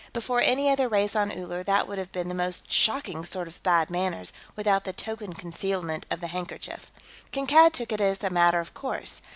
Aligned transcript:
Before 0.13 0.41
any 0.41 0.67
other 0.67 0.89
race 0.89 1.15
on 1.15 1.31
Uller, 1.31 1.61
that 1.61 1.87
would 1.87 1.99
have 1.99 2.11
been 2.11 2.27
the 2.27 2.33
most 2.33 2.71
shocking 2.71 3.23
sort 3.23 3.47
of 3.47 3.61
bad 3.61 3.91
manners, 3.91 4.33
without 4.55 4.83
the 4.83 4.93
token 4.93 5.33
concealment 5.35 6.07
of 6.09 6.21
the 6.21 6.27
handkerchief. 6.33 6.89
Kankad 7.31 7.71
took 7.73 7.91
it 7.91 8.01
as 8.01 8.23
a 8.23 8.31
matter 8.31 8.59
of 8.59 8.73
course. 8.73 9.21